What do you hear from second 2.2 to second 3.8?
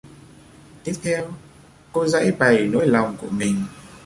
bày nỗi lòng của mình